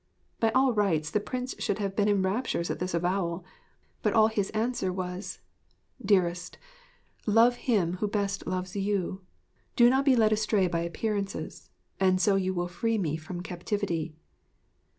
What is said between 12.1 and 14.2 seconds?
so you will free me from captivity.